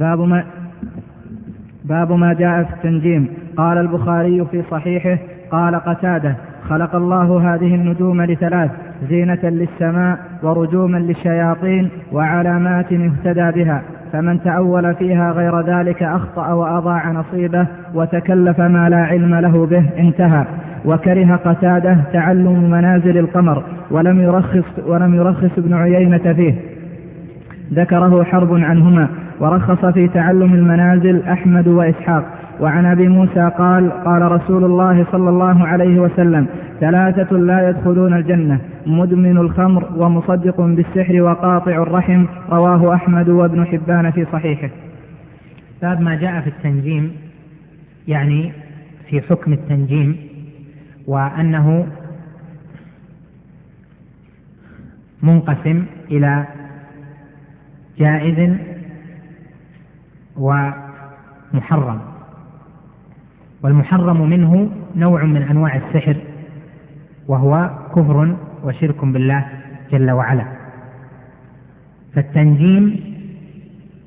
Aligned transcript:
باب 0.00 0.20
ما 0.20 0.44
باب 1.84 2.12
ما 2.12 2.32
جاء 2.32 2.62
في 2.62 2.72
التنجيم. 2.72 3.28
قال 3.56 3.78
البخاري 3.78 4.46
في 4.50 4.62
صحيحه 4.70 5.18
قال 5.50 5.74
قتادة 5.74 6.36
خلق 6.68 6.96
الله 6.96 7.54
هذه 7.54 7.74
النجوم 7.74 8.22
لثلاث 8.22 8.70
زينة 9.08 9.38
للسماء 9.42 10.18
ورجوما 10.42 10.98
للشياطين 10.98 11.90
وعلامات 12.12 12.92
يهتدى 12.92 13.64
بها. 13.64 13.82
فمن 14.12 14.42
تأول 14.42 14.94
فيها 14.94 15.32
غير 15.32 15.60
ذلك 15.60 16.02
أخطأ 16.02 16.52
وأضاع 16.52 17.12
نصيبه 17.12 17.66
وتكلف 17.94 18.60
ما 18.60 18.88
لا 18.88 19.04
علم 19.04 19.34
له 19.34 19.66
به 19.66 19.90
انتهى. 19.98 20.44
وكره 20.84 21.36
قتادة 21.36 21.96
تعلم 22.12 22.70
منازل 22.70 23.18
القمر 23.18 23.64
ولم 23.90 24.20
يرخص 24.20 24.64
ولم 24.86 25.14
يرخص 25.14 25.58
ابن 25.58 25.74
عيينة 25.74 26.32
فيه. 26.32 26.54
ذكره 27.74 28.22
حرب 28.24 28.54
عنهما. 28.54 29.08
ورخص 29.40 29.84
في 29.84 30.08
تعلم 30.08 30.54
المنازل 30.54 31.22
أحمد 31.22 31.68
وإسحاق. 31.68 32.24
وعن 32.60 32.86
أبي 32.86 33.08
موسى 33.08 33.50
قال 33.58 33.90
قال 34.04 34.32
رسول 34.32 34.64
الله 34.64 35.06
صلى 35.12 35.30
الله 35.30 35.66
عليه 35.66 36.00
وسلم 36.00 36.46
ثلاثة 36.80 37.36
لا 37.36 37.68
يدخلون 37.68 38.14
الجنة 38.14 38.60
مدمن 38.86 39.38
الخمر 39.38 39.92
ومصدق 39.96 40.60
بالسحر 40.60 41.22
وقاطع 41.22 41.82
الرحم. 41.82 42.24
رواه 42.50 42.94
أحمد 42.94 43.28
وابن 43.28 43.66
حبان 43.66 44.10
في 44.10 44.26
صحيحه. 44.32 44.70
باب 45.82 46.00
ما 46.00 46.14
جاء 46.14 46.40
في 46.40 46.46
التنجيم 46.46 47.12
يعني 48.08 48.52
في 49.08 49.20
حكم 49.20 49.52
التنجيم 49.52 50.16
وأنه 51.06 51.86
منقسم 55.22 55.84
إلى 56.10 56.46
جائز 57.98 58.56
ومحرم. 60.40 62.00
والمحرم 63.62 64.30
منه 64.30 64.70
نوع 64.96 65.24
من 65.24 65.42
أنواع 65.42 65.76
السحر 65.76 66.16
وهو 67.28 67.70
كفر 67.96 68.36
وشرك 68.64 69.04
بالله 69.04 69.46
جل 69.92 70.10
وعلا. 70.10 70.44
فالتنجيم 72.14 73.00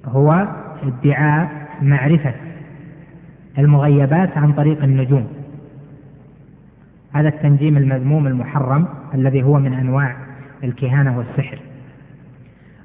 هو 0.05 0.47
ادعاء 0.83 1.51
معرفة 1.81 2.33
المغيبات 3.57 4.37
عن 4.37 4.53
طريق 4.53 4.83
النجوم. 4.83 5.27
هذا 7.13 7.29
التنجيم 7.29 7.77
المذموم 7.77 8.27
المحرم 8.27 8.87
الذي 9.13 9.43
هو 9.43 9.59
من 9.59 9.73
أنواع 9.73 10.15
الكهانة 10.63 11.17
والسحر. 11.17 11.59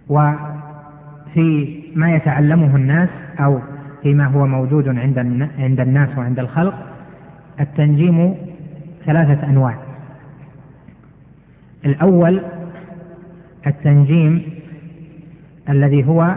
وفي 0.09 1.79
ما 1.97 2.15
يتعلمه 2.17 2.77
الناس 2.77 3.09
أو 3.41 3.61
فيما 4.03 4.27
هو 4.27 4.47
موجود 4.47 4.89
عند 4.89 5.19
عند 5.59 5.81
الناس 5.81 6.19
وعند 6.19 6.39
الخلق 6.39 6.75
التنجيم 7.61 8.35
ثلاثة 9.07 9.47
أنواع. 9.47 9.79
الأول 11.85 12.43
التنجيم 13.67 14.43
الذي 15.69 16.07
هو 16.07 16.35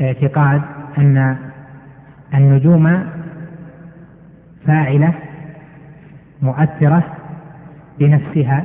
اعتقاد 0.00 0.62
أن 0.98 1.36
النجوم 2.34 3.04
فاعلة 4.66 5.14
مؤثرة 6.42 7.04
بنفسها 7.98 8.64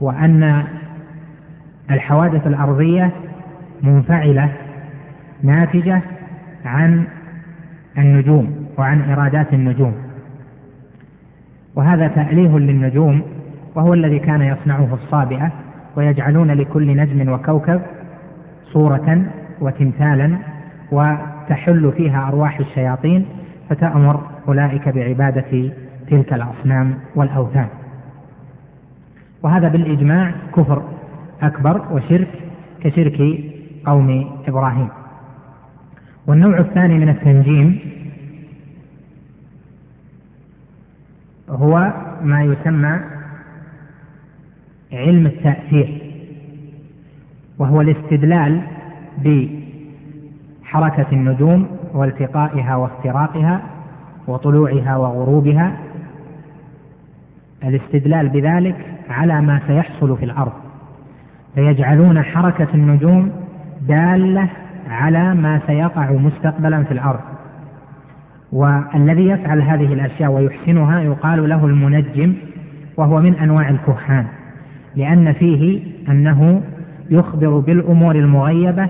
وأن 0.00 0.64
الحوادث 1.90 2.46
الأرضية 2.46 3.10
منفعلة 3.82 4.52
ناتجة 5.42 6.02
عن 6.64 7.04
النجوم 7.98 8.66
وعن 8.78 9.10
إرادات 9.10 9.52
النجوم. 9.52 9.94
وهذا 11.74 12.08
تأليه 12.08 12.58
للنجوم 12.58 13.22
وهو 13.74 13.94
الذي 13.94 14.18
كان 14.18 14.42
يصنعه 14.42 14.94
الصابئة 14.94 15.52
ويجعلون 15.96 16.50
لكل 16.50 16.96
نجم 16.96 17.32
وكوكب 17.32 17.80
صورة 18.72 19.24
وتمثالا 19.60 20.38
وتحل 20.92 21.92
فيها 21.96 22.28
أرواح 22.28 22.58
الشياطين 22.58 23.26
فتأمر 23.70 24.20
أولئك 24.48 24.88
بعبادة 24.88 25.72
تلك 26.10 26.32
الأصنام 26.32 26.94
والأوثان. 27.14 27.66
وهذا 29.42 29.68
بالإجماع 29.68 30.32
كفر 30.56 30.82
أكبر 31.42 31.92
وشرك 31.92 32.28
كشرك 32.80 33.20
قوم 33.86 34.30
إبراهيم. 34.48 34.88
والنوع 36.26 36.58
الثاني 36.58 36.98
من 36.98 37.08
التنجيم 37.08 37.78
هو 41.48 41.92
ما 42.22 42.42
يسمى 42.44 43.00
علم 44.92 45.26
التأثير 45.26 46.02
وهو 47.58 47.80
الاستدلال 47.80 48.62
بحركة 49.18 51.06
النجوم 51.12 51.66
والتقائها 51.94 52.76
وافتراقها 52.76 53.62
وطلوعها 54.26 54.96
وغروبها 54.96 55.78
الاستدلال 57.64 58.28
بذلك 58.28 58.76
على 59.08 59.40
ما 59.40 59.60
سيحصل 59.66 60.16
في 60.16 60.24
الأرض 60.24 60.52
فيجعلون 61.54 62.22
حركة 62.22 62.68
النجوم 62.74 63.30
دالة 63.88 64.48
على 64.88 65.34
ما 65.34 65.60
سيقع 65.66 66.12
مستقبلا 66.12 66.84
في 66.84 66.92
الأرض. 66.92 67.20
والذي 68.52 69.28
يفعل 69.28 69.62
هذه 69.62 69.92
الأشياء 69.92 70.30
ويحسنها 70.30 71.00
يقال 71.00 71.48
له 71.48 71.66
المنجم 71.66 72.34
وهو 72.96 73.20
من 73.20 73.34
أنواع 73.34 73.68
الكهان 73.68 74.26
لأن 74.96 75.32
فيه 75.32 75.82
أنه 76.08 76.62
يخبر 77.10 77.58
بالأمور 77.58 78.14
المغيبة 78.14 78.88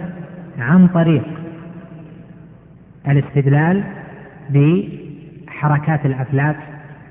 عن 0.58 0.88
طريق 0.88 1.24
الاستدلال 3.08 3.84
بحركات 4.50 6.06
الأفلاك 6.06 6.56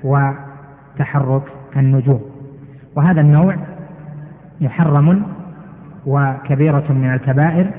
وتحرك 0.04 1.42
النجوم. 1.76 2.20
وهذا 2.96 3.20
النوع 3.20 3.56
محرم 4.60 5.22
وكبيرة 6.06 6.92
من 6.92 7.14
الكبائر 7.14 7.70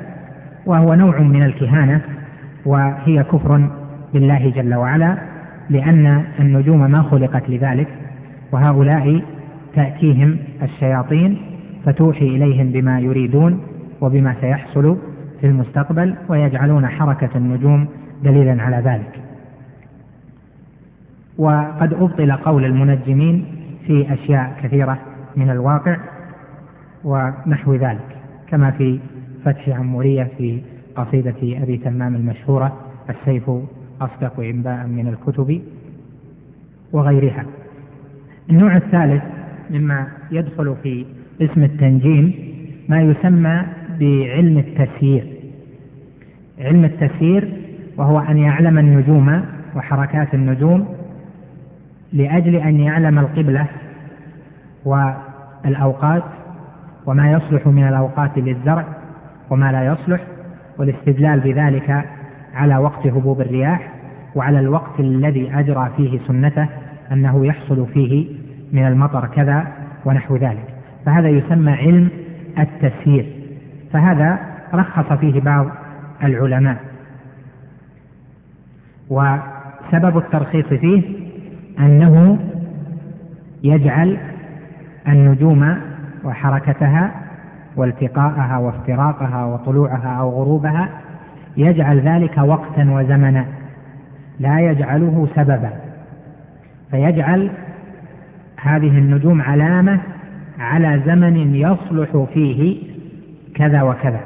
وهو 0.65 0.93
نوع 0.93 1.21
من 1.21 1.43
الكهانة 1.43 2.01
وهي 2.65 3.23
كفر 3.23 3.69
بالله 4.13 4.49
جل 4.49 4.75
وعلا 4.75 5.17
لأن 5.69 6.23
النجوم 6.39 6.91
ما 6.91 7.01
خلقت 7.01 7.49
لذلك 7.49 7.87
وهؤلاء 8.51 9.21
تأتيهم 9.75 10.37
الشياطين 10.61 11.37
فتوحي 11.85 12.25
إليهم 12.25 12.71
بما 12.71 12.99
يريدون 12.99 13.59
وبما 14.01 14.35
سيحصل 14.41 14.97
في 15.41 15.47
المستقبل 15.47 16.15
ويجعلون 16.29 16.87
حركة 16.87 17.29
النجوم 17.35 17.87
دليلا 18.23 18.63
على 18.63 18.77
ذلك. 18.77 19.21
وقد 21.37 21.93
أبطل 21.93 22.31
قول 22.31 22.65
المنجمين 22.65 23.45
في 23.87 24.13
أشياء 24.13 24.57
كثيرة 24.63 24.97
من 25.35 25.49
الواقع 25.49 25.97
ونحو 27.03 27.73
ذلك 27.73 28.17
كما 28.47 28.71
في 28.71 28.99
فتح 29.45 29.69
عمورية 29.69 30.31
في 30.37 30.61
قصيدة 30.95 31.63
أبي 31.63 31.77
تمام 31.77 32.15
المشهورة 32.15 32.77
السيف 33.09 33.51
أصدق 34.01 34.39
إنباء 34.39 34.87
من 34.87 35.07
الكتب 35.07 35.61
وغيرها. 36.93 37.45
النوع 38.49 38.75
الثالث 38.77 39.23
مما 39.69 40.07
يدخل 40.31 40.75
في 40.83 41.05
اسم 41.41 41.63
التنجيم 41.63 42.33
ما 42.89 43.01
يسمى 43.01 43.65
بعلم 43.99 44.57
التسيير 44.57 45.35
علم 46.59 46.85
التسيير 46.85 47.61
وهو 47.97 48.19
أن 48.19 48.37
يعلم 48.37 48.77
النجوم 48.77 49.41
وحركات 49.75 50.33
النجوم 50.33 50.87
لأجل 52.13 52.55
أن 52.55 52.79
يعلم 52.79 53.19
القبلة 53.19 53.67
والأوقات 54.85 56.23
وما 57.05 57.31
يصلح 57.31 57.67
من 57.67 57.87
الأوقات 57.87 58.37
للزرع 58.37 59.04
وما 59.49 59.71
لا 59.71 59.85
يصلح 59.85 60.21
والاستدلال 60.77 61.39
بذلك 61.39 62.05
على 62.53 62.77
وقت 62.77 63.07
هبوب 63.07 63.41
الرياح 63.41 63.91
وعلى 64.35 64.59
الوقت 64.59 64.99
الذي 64.99 65.51
أجرى 65.59 65.91
فيه 65.97 66.19
سنته 66.27 66.67
أنه 67.11 67.45
يحصل 67.45 67.87
فيه 67.93 68.27
من 68.73 68.87
المطر 68.87 69.25
كذا 69.27 69.67
ونحو 70.05 70.35
ذلك. 70.35 70.67
فهذا 71.05 71.29
يسمى 71.29 71.71
علم 71.71 72.09
التسيير. 72.59 73.25
فهذا 73.93 74.39
رخص 74.73 75.13
فيه 75.13 75.41
بعض 75.41 75.67
العلماء. 76.23 76.77
وسبب 79.09 80.17
الترخيص 80.17 80.65
فيه 80.65 81.03
أنه 81.79 82.39
يجعل 83.63 84.17
النجوم 85.07 85.77
وحركتها 86.23 87.24
والتقاءها 87.75 88.57
وافتراقها 88.57 89.45
وطلوعها 89.45 90.17
أو 90.19 90.29
غروبها 90.29 90.89
يجعل 91.57 91.99
ذلك 91.99 92.37
وقتا 92.37 92.91
وزمنا 92.91 93.45
لا 94.39 94.59
يجعله 94.59 95.27
سببا 95.35 95.71
فيجعل 96.91 97.49
هذه 98.61 98.97
النجوم 98.99 99.41
علامة 99.41 99.99
على 100.59 101.01
زمن 101.05 101.55
يصلح 101.55 102.25
فيه 102.33 102.77
كذا 103.55 103.81
وكذا. 103.81 104.19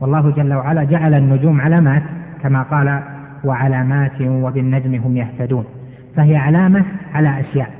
والله 0.00 0.30
جل 0.30 0.54
وعلا 0.54 0.84
جعل 0.84 1.14
النجوم 1.14 1.60
علامات 1.60 2.02
كما 2.42 2.62
قال 2.62 3.02
وعلامات 3.44 4.20
وبالنجم 4.20 4.94
هم 4.94 5.16
يهتدون 5.16 5.64
فهي 6.16 6.36
علامة 6.36 6.84
على 7.14 7.40
أشياء 7.40 7.70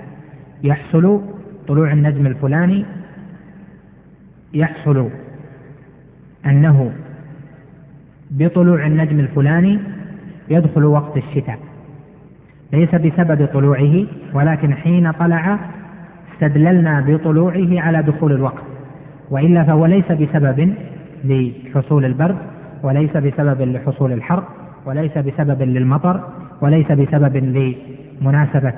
يحصل 0.65 1.21
طلوع 1.69 1.93
النجم 1.93 2.27
الفلاني 2.27 2.85
يحصل 4.55 5.09
أنه 6.47 6.93
بطلوع 8.31 8.87
النجم 8.87 9.21
الفلاني 9.21 9.79
يدخل 10.49 10.85
وقت 10.85 11.17
الشتاء. 11.17 11.59
ليس 12.73 12.95
بسبب 12.95 13.47
طلوعه 13.47 14.07
ولكن 14.35 14.75
حين 14.75 15.11
طلع 15.13 15.59
استدللنا 16.35 17.01
بطلوعه 17.01 17.81
على 17.81 18.03
دخول 18.03 18.33
الوقت. 18.33 18.63
وإلا 19.31 19.65
فهو 19.65 19.87
ليس 19.87 20.13
بسبب 20.13 20.75
لحصول 21.25 22.05
البرد 22.05 22.37
وليس 22.83 23.17
بسبب 23.17 23.61
لحصول 23.63 24.13
الحر 24.13 24.45
وليس 24.87 25.19
بسبب 25.19 25.63
للمطر 25.63 26.29
وليس 26.61 26.93
بسبب 26.93 27.37
لمناسبة 27.37 28.73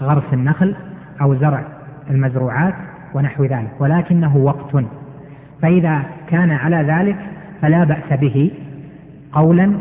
غرس 0.00 0.32
النخل 0.32 0.76
أو 1.20 1.34
زرع 1.34 1.64
المزروعات. 2.10 2.74
ونحو 3.16 3.44
ذلك 3.44 3.70
ولكنه 3.80 4.36
وقت. 4.36 4.84
فإذا 5.62 6.02
كان 6.28 6.50
على 6.50 6.76
ذلك 6.76 7.16
فلا 7.62 7.84
بأس 7.84 8.18
به 8.20 8.50
قولا 9.32 9.72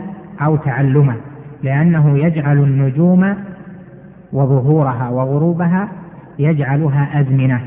أو 0.41 0.55
تعلما 0.55 1.15
لأنه 1.63 2.19
يجعل 2.19 2.57
النجوم 2.57 3.35
وظهورها 4.33 5.09
وغروبها 5.09 5.89
يجعلها 6.39 7.21
أزمنة 7.21 7.61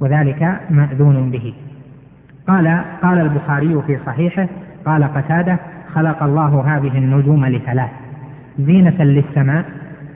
وذلك 0.00 0.60
مأذون 0.70 1.30
به. 1.30 1.54
قال 2.48 2.84
قال 3.02 3.18
البخاري 3.18 3.82
في 3.86 3.98
صحيحه 4.06 4.48
قال 4.86 5.04
قتادة 5.04 5.58
خلق 5.94 6.22
الله 6.22 6.76
هذه 6.76 6.98
النجوم 6.98 7.46
لثلاث 7.46 7.90
زينة 8.58 9.04
للسماء 9.04 9.64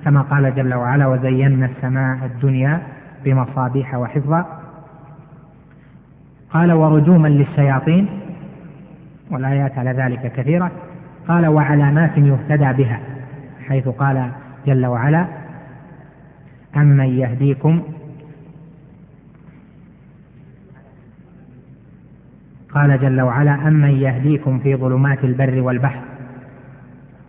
كما 0.05 0.23
قال 0.23 0.55
جل 0.55 0.75
وعلا 0.75 1.07
وزينا 1.07 1.67
السماء 1.67 2.19
الدنيا 2.25 2.81
بمصابيح 3.25 3.95
وحفظا 3.95 4.56
قال 6.57 6.73
ورجوما 6.73 7.29
للشياطين 7.29 8.09
والآيات 9.31 9.79
على 9.79 9.91
ذلك 9.91 10.33
كثيرة 10.33 10.71
قال 11.29 11.47
وعلامات 11.47 12.19
يهتدى 12.19 12.73
بها 12.85 13.01
حيث 13.69 13.89
قال 13.89 14.31
جل 14.67 14.87
وعلا 14.87 15.27
أمن 16.77 17.19
يهديكم 17.19 17.83
قال 22.71 23.01
جل 23.01 23.21
وعلا 23.21 23.69
أمن 23.69 23.91
يهديكم 23.91 24.59
في 24.59 24.77
ظلمات 24.77 25.25
البر 25.25 25.63
والبحر 25.63 26.03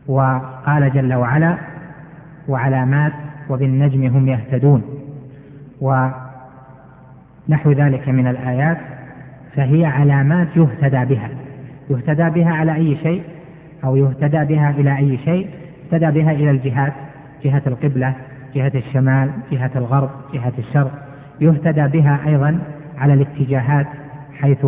وقال 0.08 0.94
جل 0.94 1.14
وعلا 1.14 1.58
وعلامات 2.48 3.14
وبالنجم 3.50 4.04
هم 4.04 4.28
يهتدون 4.28 4.82
ونحو 5.82 7.72
ذلك 7.72 8.10
من 8.10 8.28
الآيات. 8.28 8.97
فهي 9.58 9.86
علامات 9.86 10.48
يهتدى 10.56 11.16
بها. 11.16 11.30
يهتدى 11.90 12.30
بها 12.30 12.52
على 12.52 12.76
أي 12.76 12.96
شيء؟ 12.96 13.24
أو 13.84 13.96
يهتدى 13.96 14.46
بها 14.46 14.70
إلى 14.70 14.98
أي 14.98 15.18
شيء؟ 15.18 15.48
يهتدى 15.84 16.12
بها 16.12 16.32
إلى 16.32 16.52
الجهات 16.52 16.94
جهة 17.44 17.62
القبلة 17.68 18.16
جهة 18.56 18.72
الشمال 18.76 19.30
جهة 19.52 19.72
الغرب 19.76 20.10
جهة 20.34 20.54
الشرق. 20.60 20.92
يهتدى 21.42 21.88
بها 21.88 22.20
أيضا 22.28 22.60
على 22.98 23.14
الاتجاهات 23.14 23.88
حيث 24.34 24.66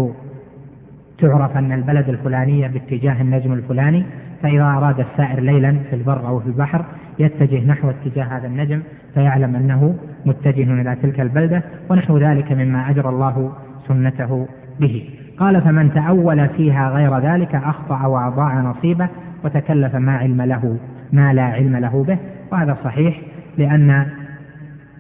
تعرف 1.18 1.58
أن 1.58 1.72
البلد 1.72 2.10
الفلانية 2.10 2.68
باتجاه 2.68 3.22
النجم 3.22 3.54
الفلاني 3.54 4.06
فإذا 4.44 4.64
أراد 4.64 5.00
السائر 5.00 5.40
ليلا 5.40 5.80
في 5.90 5.96
البر 5.96 6.28
أو 6.28 6.40
في 6.40 6.48
البحر 6.48 6.86
يتجه 7.20 7.66
نحو 7.66 7.90
اتجاه 7.90 8.24
هذا 8.24 8.48
النجم 8.48 8.82
فيعلم 9.14 9.56
أنه 9.56 9.96
متجه 10.26 10.82
إلى 10.82 10.96
تلك 10.96 11.20
البلدة 11.20 11.64
ونحو 11.90 12.18
ذلك 12.18 12.52
مما 12.52 12.90
أجرى 12.90 13.10
الله 13.10 13.52
سنته 13.88 14.48
به. 14.80 15.10
قال 15.40 15.62
فمن 15.62 15.94
تأول 15.94 16.50
فيها 16.50 16.90
غير 16.90 17.20
ذلك 17.20 17.56
أخطأ 17.56 18.06
وأضاع 18.06 18.62
نصيبه 18.62 19.10
وتكلف 19.44 19.96
ما 19.96 20.18
علم 20.18 20.42
له 20.42 20.78
ما 21.14 21.34
لا 21.34 21.44
علم 21.44 21.76
له 21.76 22.04
به. 22.08 22.18
وهذا 22.52 22.78
صحيح 22.84 23.22
لأن 23.58 24.06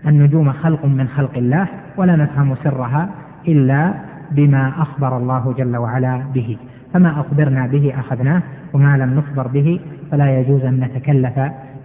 النجوم 0.07 0.51
خلق 0.51 0.85
من 0.85 1.07
خلق 1.07 1.37
الله 1.37 1.67
ولا 1.97 2.15
نفهم 2.15 2.55
سرها 2.63 3.09
إلا 3.47 3.93
بما 4.31 4.73
أخبر 4.77 5.17
الله 5.17 5.53
جل 5.57 5.77
وعلا 5.77 6.23
به. 6.33 6.57
فما 6.93 7.19
أخبرنا 7.19 7.67
به 7.67 7.93
أخذناه 7.99 8.41
وما 8.73 8.97
لم 8.97 9.13
نخبر 9.13 9.47
به 9.47 9.79
فلا 10.11 10.39
يجوز 10.39 10.63
أن 10.63 10.79
نتكلف 10.79 11.39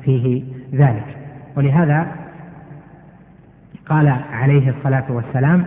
فيه 0.05 0.43
ذلك. 0.75 1.17
ولهذا 1.57 2.07
قال 3.89 4.17
عليه 4.33 4.71
الصلاة 4.71 5.05
والسلام 5.09 5.65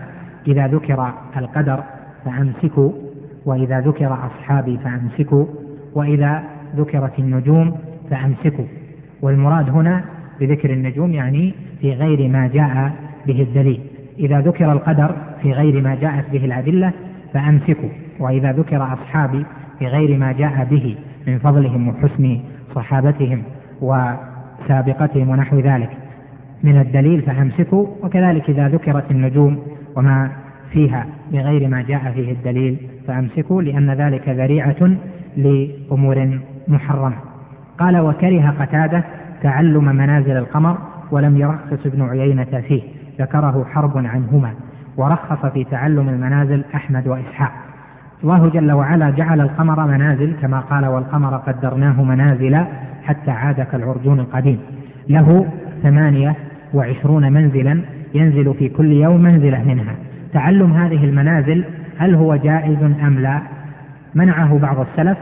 إذا 0.47 0.67
ذكر 0.67 1.13
القدر 1.37 1.83
فأمسكوا 2.27 2.91
وإذا 3.45 3.79
ذكر 3.79 4.13
أصحابي 4.13 4.77
فأمسكوا 4.77 5.45
وإذا 5.95 6.43
ذكرت 6.75 7.19
النجوم 7.19 7.77
فأمسكوا. 8.09 8.65
والمراد 9.21 9.69
هنا 9.69 10.03
بذكر 10.39 10.73
النجوم 10.73 11.11
يعني 11.11 11.53
في 11.81 11.93
غير 11.93 12.29
ما 12.29 12.47
جاء 12.47 12.91
به 13.27 13.41
الدليل. 13.41 13.81
إذا 14.19 14.41
ذكر 14.41 14.71
القدر 14.71 15.15
في 15.41 15.51
غير 15.51 15.83
ما 15.83 15.95
جاءت 15.95 16.29
به 16.31 16.45
الأدلة 16.45 16.93
فأمسكوا 17.33 17.89
وإذا 18.19 18.51
ذكر 18.51 18.93
أصحابي 18.93 19.45
في 19.79 19.87
غير 19.87 20.17
ما 20.17 20.31
جاء 20.31 20.67
به 20.71 20.95
من 21.27 21.39
فضلهم 21.39 21.87
وحسن 21.87 22.39
صحابتهم 22.75 23.43
وسابقتهم 23.81 25.29
ونحو 25.29 25.59
ذلك. 25.59 25.89
من 26.63 26.81
الدليل 26.81 27.21
فأمسكوا 27.21 27.87
وكذلك 28.03 28.49
إذا 28.49 28.67
ذكرت 28.67 29.11
النجوم 29.11 29.59
وما 29.95 30.31
فيها 30.71 31.05
بغير 31.31 31.67
ما 31.67 31.81
جاء 31.81 32.11
فيه 32.11 32.31
الدليل 32.31 32.77
فأمسكوا 33.07 33.61
لأن 33.61 33.91
ذلك 33.91 34.29
ذريعة 34.29 34.97
لأمور 35.37 36.39
محرمة. 36.67 37.15
قال 37.79 37.97
وكره 37.97 38.55
قتادة 38.59 39.03
تعلم 39.43 39.85
منازل 39.85 40.37
القمر 40.37 40.77
ولم 41.11 41.37
يرخص 41.37 41.85
ابن 41.85 42.01
عيينة 42.01 42.61
فيه 42.67 42.81
ذكره 43.19 43.65
حرب 43.73 43.97
عنهما 43.97 44.53
ورخص 44.97 45.45
في 45.45 45.63
تعلم 45.63 46.09
المنازل 46.09 46.63
أحمد 46.75 47.07
وإسحاق. 47.07 47.51
الله 48.23 48.49
جل 48.49 48.71
وعلا 48.71 49.09
جعل 49.09 49.41
القمر 49.41 49.87
منازل 49.87 50.35
كما 50.41 50.59
قال 50.59 50.85
والقمر 50.85 51.37
قدرناه 51.37 52.03
منازل 52.03 52.57
حتى 53.03 53.31
عاد 53.31 53.61
كالعرجون 53.61 54.19
القديم. 54.19 54.59
له 55.09 55.47
ثمانية 55.83 56.35
وعشرون 56.73 57.33
منزلا 57.33 57.81
ينزل 58.13 58.53
في 58.53 58.69
كل 58.69 58.91
يوم 58.91 59.21
منزلة 59.21 59.63
منها. 59.63 59.95
تعلم 60.33 60.73
هذه 60.73 61.05
المنازل 61.05 61.63
هل 61.97 62.15
هو 62.15 62.35
جائز 62.35 62.83
أم 62.83 63.19
لا؟ 63.19 63.41
منعه 64.15 64.57
بعض 64.57 64.79
السلف 64.79 65.17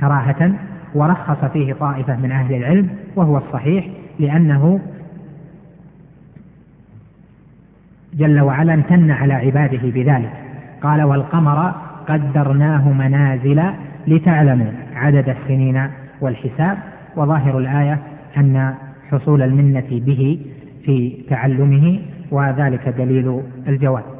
كراهة 0.00 0.52
ورخص 0.94 1.44
فيه 1.52 1.72
طائفة 1.72 2.16
من 2.16 2.32
أهل 2.32 2.54
العلم 2.54 2.88
وهو 3.16 3.36
الصحيح 3.36 3.86
لأنه 4.18 4.80
جل 8.14 8.40
وعلا 8.40 8.74
امتن 8.74 9.10
على 9.10 9.34
عباده 9.34 9.90
بذلك. 9.90 10.32
قال 10.82 11.02
والقمر 11.02 11.74
قدرناه 12.08 12.92
منازل 12.92 13.62
لتعلموا 14.06 14.72
عدد 14.94 15.28
السنين 15.28 15.82
والحساب 16.20 16.78
وظاهر 17.16 17.58
الآية 17.58 17.98
أن 18.36 18.74
حصول 19.10 19.42
المنة 19.42 19.88
به 19.90 20.38
في 20.84 21.24
تعلمه 21.30 21.98
وذلك 22.30 22.88
دليل 22.88 23.42
الجواب. 23.68 24.11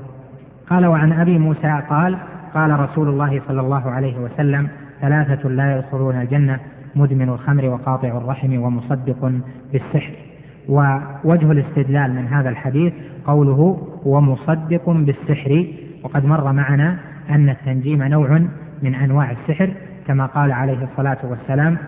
قال 0.71 0.87
وعن 0.87 1.13
أبي 1.13 1.39
موسى 1.39 1.83
قال 1.91 2.19
قال 2.55 2.81
رسول 2.81 3.09
الله 3.09 3.43
صلى 3.49 3.61
الله 3.61 3.91
عليه 3.91 4.19
وسلم 4.19 4.69
ثلاثة 5.01 5.49
لا 5.49 5.77
يدخلون 5.77 6.21
الجنة 6.21 6.61
مدمن 6.97 7.29
الخمر 7.29 7.69
وقاطع 7.69 8.09
الرحم 8.09 8.63
ومصدق 8.63 9.33
بالسحر. 9.73 10.15
ووجه 10.69 11.53
الاستدلال 11.53 12.15
من 12.15 12.27
هذا 12.27 12.49
الحديث 12.49 12.93
قوله 13.27 13.89
ومصدق 14.05 14.91
بالسحر. 14.91 15.67
وقد 16.03 16.25
مر 16.25 16.53
معنا 16.53 16.99
أن 17.31 17.49
التنجيم 17.49 18.03
نوع 18.03 18.43
من 18.83 18.95
أنواع 18.95 19.31
السحر 19.31 19.75
كما 20.07 20.27
قال 20.27 20.53
عليه 20.53 20.85
الصلاة 20.85 21.19
والسلام 21.25 21.79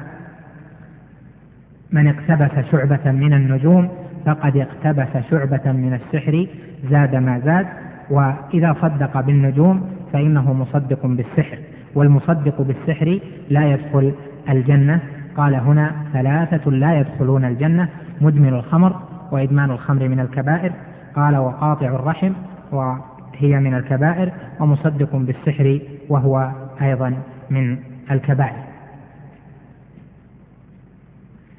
من 1.92 2.06
اقتبس 2.06 2.70
شعبة 2.70 3.12
من 3.12 3.34
النجوم 3.34 3.88
فقد 4.26 4.56
اقتبس 4.56 5.30
شعبة 5.30 5.72
من 5.72 5.94
السحر 5.94 6.46
زاد 6.90 7.14
ما 7.14 7.40
زاد 7.44 7.66
وإذا 8.10 8.76
صدق 8.82 9.20
بالنجوم 9.20 9.82
فإنه 10.12 10.52
مصدق 10.52 11.06
بالسحر 11.06 11.58
والمصدق 11.94 12.62
بالسحر 12.62 13.18
لا 13.50 13.72
يدخل 13.72 14.12
الجنة. 14.48 15.00
قال 15.36 15.54
هنا 15.54 15.92
ثلاثة 16.12 16.70
لا 16.70 17.00
يدخلون 17.00 17.44
الجنة 17.44 17.88
مدمن 18.20 18.54
الخمر 18.54 19.00
وإدمان 19.32 19.70
الخمر 19.70 20.08
من 20.08 20.20
الكبائر. 20.20 20.72
قال 21.16 21.36
وقاطع 21.36 21.86
الرحم 21.86 22.32
وهي 22.72 23.60
من 23.60 23.74
الكبائر 23.74 24.32
ومصدق 24.60 25.16
بالسحر 25.16 25.80
وهو 26.08 26.50
أيضا 26.82 27.14
من 27.50 27.76
الكبائر. 28.10 28.64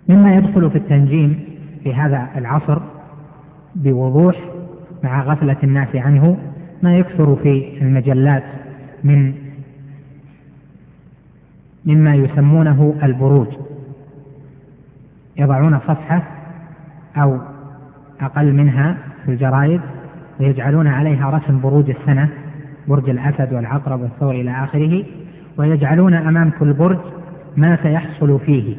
مما 0.09 0.35
يدخل 0.35 0.71
في 0.71 0.77
التنجيم 0.77 1.39
في 1.83 1.93
هذا 1.93 2.27
العصر 2.35 2.81
بوضوح 3.75 4.35
مع 5.05 5.23
غفلة 5.23 5.57
الناس 5.63 5.95
عنه 5.95 6.37
ما 6.83 6.97
يكثر 6.97 7.35
في 7.35 7.77
المجلات 7.81 8.43
من 9.03 9.33
مما 11.85 12.15
يسمونه 12.15 12.95
البروج. 13.03 13.47
يضعون 15.37 15.79
صفحة 15.79 16.23
أو 17.17 17.39
أقل 18.21 18.53
منها 18.53 18.97
في 19.25 19.31
الجرائد 19.31 19.81
ويجعلون 20.39 20.87
عليها 20.87 21.29
رسم 21.29 21.61
بروج 21.61 21.89
السنة 21.89 22.29
برج 22.87 23.09
الأسد 23.09 23.53
والعقرب 23.53 24.01
والثور 24.01 24.31
إلى 24.31 24.51
آخره 24.51 25.03
ويجعلون 25.57 26.13
أمام 26.13 26.49
كل 26.59 26.73
برج 26.73 26.99
ما 27.57 27.77
سيحصل 27.83 28.39
فيه. 28.39 28.75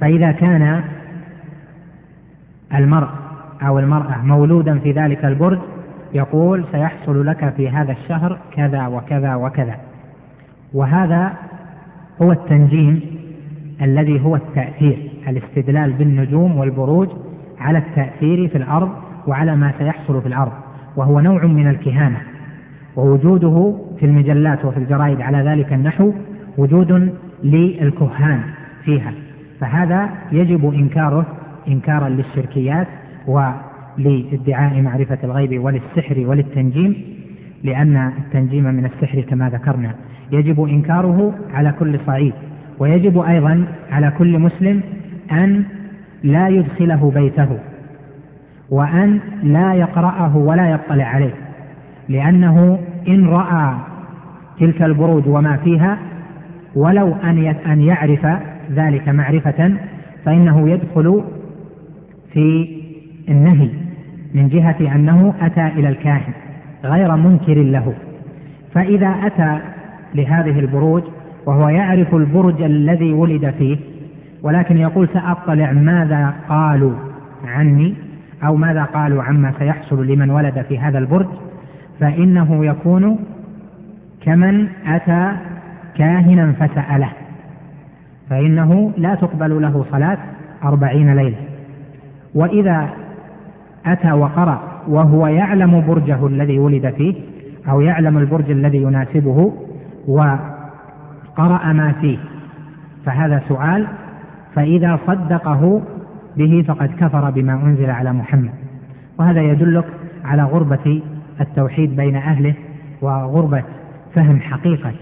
فإذا 0.00 0.32
كان 0.32 0.84
المرء 2.74 3.08
أو 3.62 3.78
المرأة 3.78 4.22
مولودا 4.22 4.78
في 4.78 4.92
ذلك 4.92 5.24
البرج 5.24 5.58
يقول 6.14 6.64
سيحصل 6.72 7.26
لك 7.26 7.54
في 7.56 7.68
هذا 7.68 7.92
الشهر 7.92 8.38
كذا 8.52 8.86
وكذا 8.86 9.34
وكذا. 9.34 9.76
وهذا 10.74 11.32
هو 12.22 12.32
التنجيم 12.32 13.00
الذي 13.82 14.20
هو 14.20 14.36
التأثير 14.36 15.10
الاستدلال 15.28 15.92
بالنجوم 15.92 16.56
والبروج 16.56 17.08
على 17.58 17.78
التأثير 17.78 18.48
في 18.48 18.58
الأرض 18.58 18.90
وعلى 19.26 19.56
ما 19.56 19.72
سيحصل 19.78 20.22
في 20.22 20.28
الأرض 20.28 20.52
وهو 20.96 21.20
نوع 21.20 21.46
من 21.46 21.68
الكهانة. 21.68 22.20
ووجوده 22.96 23.74
في 23.98 24.06
المجلات 24.06 24.64
وفي 24.64 24.76
الجرائد 24.76 25.20
على 25.20 25.38
ذلك 25.38 25.72
النحو 25.72 26.12
وجود 26.58 27.12
للكهان 27.44 28.40
فيها. 28.84 29.12
فهذا 29.60 30.08
يجب 30.32 30.74
إنكاره 30.74 31.26
إنكارا 31.68 32.08
للشركيات 32.08 32.86
ولادعاء 33.26 34.82
معرفة 34.82 35.18
الغيب 35.24 35.64
وللسحر 35.64 36.26
وللتنجيم 36.26 37.16
لأن 37.64 37.96
التنجيم 37.96 38.64
من 38.64 38.84
السحر 38.84 39.20
كما 39.20 39.50
ذكرنا. 39.50 39.94
يجب 40.32 40.64
إنكاره 40.64 41.34
على 41.54 41.72
كل 41.78 41.98
صعيد 42.06 42.32
ويجب 42.78 43.18
أيضا 43.18 43.64
على 43.90 44.12
كل 44.18 44.38
مسلم 44.38 44.82
أن 45.32 45.64
لا 46.22 46.48
يدخله 46.48 47.10
بيته 47.14 47.58
وأن 48.70 49.20
لا 49.42 49.74
يقرأه 49.74 50.36
ولا 50.36 50.70
يطلع 50.70 51.04
عليه 51.04 51.34
لأنه 52.08 52.78
إن 53.08 53.26
رأى 53.26 53.74
تلك 54.60 54.82
البروج 54.82 55.28
وما 55.28 55.56
فيها 55.56 55.98
ولو 56.74 57.14
أن 57.14 57.38
أن 57.46 57.80
يعرف 57.80 58.26
ذلك 58.72 59.08
معرفة 59.08 59.76
فإنه 60.24 60.70
يدخل 60.70 61.24
في 62.32 62.75
النهي 63.28 63.70
من 64.34 64.48
جهة 64.48 64.94
أنه 64.94 65.34
أتى 65.40 65.66
إلى 65.66 65.88
الكاهن 65.88 66.32
غير 66.84 67.16
منكر 67.16 67.54
له. 67.54 67.94
فإذا 68.74 69.08
أتى 69.08 69.58
لهذه 70.14 70.60
البروج 70.60 71.02
وهو 71.46 71.68
يعرف 71.68 72.14
البرج 72.14 72.62
الذي 72.62 73.12
ولد 73.12 73.54
فيه 73.58 73.76
ولكن 74.42 74.78
يقول 74.78 75.08
سأطلع 75.14 75.72
ماذا 75.72 76.34
قالوا 76.48 76.92
عني 77.44 77.94
أو 78.44 78.56
ماذا 78.56 78.84
قالوا 78.84 79.22
عما 79.22 79.52
سيحصل 79.58 80.06
لمن 80.06 80.30
ولد 80.30 80.64
في 80.68 80.78
هذا 80.78 80.98
البرج 80.98 81.26
فإنه 82.00 82.66
يكون 82.66 83.18
كمن 84.20 84.68
أتى 84.86 85.36
كاهنا 85.96 86.52
فسأله. 86.52 87.08
فإنه 88.30 88.92
لا 88.96 89.14
تقبل 89.14 89.62
له 89.62 89.84
صلاة 89.90 90.18
أربعين 90.64 91.16
ليلة. 91.16 91.36
وإذا 92.34 92.88
أتى 93.86 94.12
وقرأ 94.12 94.60
وهو 94.88 95.26
يعلم 95.26 95.86
برجه 95.86 96.26
الذي 96.26 96.58
ولد 96.58 96.94
فيه 96.96 97.14
أو 97.68 97.80
يعلم 97.80 98.18
البرج 98.18 98.50
الذي 98.50 98.82
يناسبه 98.82 99.52
وقرأ 100.08 101.72
ما 101.72 101.92
فيه. 102.00 102.18
فهذا 103.06 103.42
سؤال 103.48 103.86
فإذا 104.54 104.98
صدقه 105.06 105.82
به 106.36 106.64
فقد 106.68 106.90
كفر 107.00 107.30
بما 107.30 107.52
أنزل 107.52 107.90
على 107.90 108.12
محمد. 108.12 108.50
وهذا 109.18 109.42
يدلك 109.42 109.84
على 110.24 110.42
غربة 110.42 111.02
التوحيد 111.40 111.96
بين 111.96 112.16
أهله 112.16 112.54
وغربة 113.02 113.62
فهم 114.14 114.40
حقيقة 114.40 114.92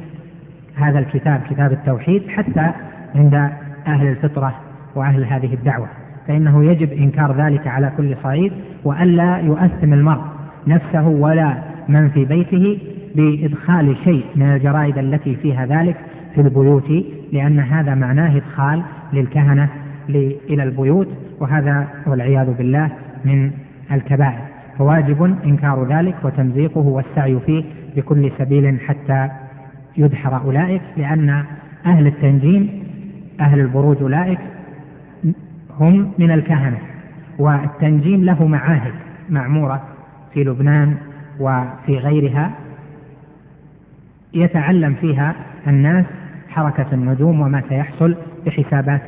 هذا 0.75 0.99
الكتاب 0.99 1.41
كتاب 1.51 1.73
التوحيد 1.73 2.29
حتى 2.29 2.73
عند 3.15 3.35
أهل 3.87 4.07
الفطرة 4.07 4.55
وأهل 4.95 5.25
هذه 5.25 5.55
الدعوة. 5.55 5.89
فإنه 6.29 6.65
يجب 6.65 6.93
إنكار 6.93 7.37
ذلك 7.47 7.67
على 7.67 7.93
كل 7.97 8.17
صعيد. 8.23 8.53
وألا 8.85 9.39
يؤثم 9.39 9.93
المرء 9.93 10.23
نفسه 10.67 11.09
ولا 11.09 11.63
من 11.89 12.09
في 12.09 12.25
بيته 12.25 12.79
بإدخال 13.15 13.97
شيء 14.05 14.25
من 14.37 14.43
الجرائد 14.43 14.99
التي 14.99 15.37
فيها 15.37 15.67
ذلك 15.67 15.97
في 16.35 16.41
البيوت 16.41 16.91
لأن 17.33 17.61
هذا 17.61 17.95
معناه 17.95 18.37
إدخال 18.37 18.83
للكهنة 19.13 19.69
إلى 20.51 20.63
البيوت 20.63 21.09
وهذا 21.41 21.89
والعياذ 22.07 22.55
بالله 22.55 22.91
من 23.25 23.51
الكبائر. 23.93 24.41
فواجب 24.79 25.23
إنكار 25.45 25.89
ذلك 25.89 26.15
وتمزيقه 26.25 26.81
والسعي 26.81 27.39
فيه 27.47 27.65
بكل 27.97 28.31
سبيل 28.39 28.81
حتى 28.81 29.29
يدحر 29.97 30.37
أولئك 30.45 30.83
لأن 30.97 31.45
أهل 31.87 32.07
التنجيم 32.07 32.85
أهل 33.41 33.61
البروج 33.61 33.97
أولئك 34.03 34.39
هم 35.81 36.13
من 36.19 36.31
الكهنة. 36.31 36.79
والتنجيم 37.39 38.25
له 38.25 38.47
معاهد 38.47 38.93
معمورة 39.31 39.83
في 40.35 40.45
لبنان 40.45 40.97
وفي 41.41 41.99
غيرها. 41.99 42.51
يتعلم 44.35 44.95
فيها 44.95 45.35
الناس 45.67 46.05
حركة 46.49 46.87
النجوم 46.93 47.41
وما 47.41 47.63
سيحصل 47.69 48.17
بحسابات 48.47 49.07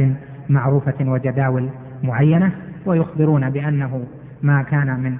معروفة 0.48 0.94
وجداول 1.00 1.68
معينة 2.02 2.52
ويخبرون 2.86 3.50
بأنه 3.50 4.04
ما 4.42 4.62
كان 4.62 5.00
من 5.00 5.16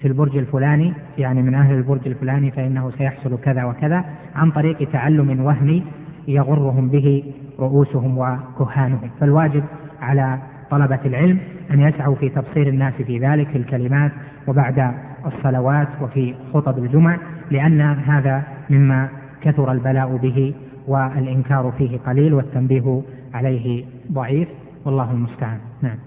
في 0.00 0.08
البرج 0.08 0.36
الفلاني 0.36 0.92
يعني 1.18 1.42
من 1.42 1.54
أهل 1.54 1.74
البرج 1.74 2.08
الفلاني 2.08 2.50
فإنه 2.50 2.90
سيحصل 2.90 3.38
كذا 3.40 3.64
وكذا 3.64 4.04
عن 4.34 4.50
طريق 4.50 4.90
تعلم 4.92 5.40
وهمي 5.44 5.84
يغرهم 6.28 6.88
به 6.88 7.34
رؤوسهم 7.58 8.18
وكهانهم. 8.18 9.10
فالواجب 9.20 9.64
على 10.02 10.38
طلبة 10.70 11.00
العلم 11.04 11.38
أن 11.70 11.80
يسعوا 11.80 12.14
في 12.14 12.28
تبصير 12.28 12.68
الناس 12.68 12.94
في 12.94 13.18
ذلك 13.18 13.48
في 13.48 13.58
الكلمات 13.58 14.12
وبعد 14.46 14.94
الصلوات 15.26 15.88
وفي 16.00 16.34
خطب 16.54 16.78
الجمع 16.78 17.18
لأن 17.50 17.80
هذا 17.80 18.42
مما 18.70 19.08
كثر 19.42 19.72
البلاء 19.72 20.16
به 20.16 20.54
والإنكار 20.86 21.72
فيه 21.78 21.98
قليل 21.98 22.34
والتنبيه 22.34 23.02
عليه 23.34 23.84
ضعيف. 24.12 24.48
والله 24.84 25.10
المستعان. 25.10 25.58
نعم. 25.82 25.98